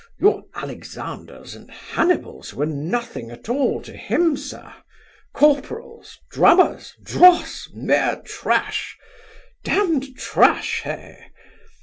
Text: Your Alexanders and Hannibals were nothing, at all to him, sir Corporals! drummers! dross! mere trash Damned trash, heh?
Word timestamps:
Your 0.19 0.45
Alexanders 0.55 1.53
and 1.53 1.69
Hannibals 1.69 2.55
were 2.55 2.65
nothing, 2.65 3.29
at 3.29 3.49
all 3.49 3.83
to 3.83 3.95
him, 3.95 4.35
sir 4.35 4.73
Corporals! 5.31 6.17
drummers! 6.31 6.95
dross! 7.03 7.69
mere 7.71 8.19
trash 8.25 8.97
Damned 9.63 10.17
trash, 10.17 10.81
heh? 10.81 11.25